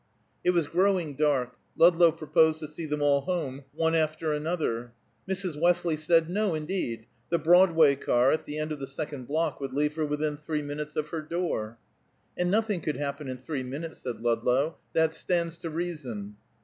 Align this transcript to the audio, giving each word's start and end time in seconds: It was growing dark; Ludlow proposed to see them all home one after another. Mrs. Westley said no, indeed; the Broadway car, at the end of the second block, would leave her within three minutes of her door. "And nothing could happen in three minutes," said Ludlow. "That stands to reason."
It 0.43 0.49
was 0.49 0.65
growing 0.65 1.13
dark; 1.15 1.55
Ludlow 1.77 2.11
proposed 2.11 2.59
to 2.61 2.67
see 2.67 2.85
them 2.87 3.03
all 3.03 3.21
home 3.21 3.65
one 3.71 3.93
after 3.93 4.33
another. 4.33 4.93
Mrs. 5.29 5.61
Westley 5.61 5.95
said 5.95 6.27
no, 6.27 6.55
indeed; 6.55 7.05
the 7.29 7.37
Broadway 7.37 7.95
car, 7.95 8.31
at 8.31 8.45
the 8.45 8.57
end 8.57 8.71
of 8.71 8.79
the 8.79 8.87
second 8.87 9.25
block, 9.27 9.61
would 9.61 9.73
leave 9.73 9.93
her 9.97 10.05
within 10.07 10.37
three 10.37 10.63
minutes 10.63 10.95
of 10.95 11.09
her 11.09 11.21
door. 11.21 11.77
"And 12.35 12.49
nothing 12.49 12.81
could 12.81 12.97
happen 12.97 13.27
in 13.27 13.37
three 13.37 13.61
minutes," 13.61 13.99
said 13.99 14.21
Ludlow. 14.21 14.77
"That 14.93 15.13
stands 15.13 15.59
to 15.59 15.69
reason." 15.69 16.35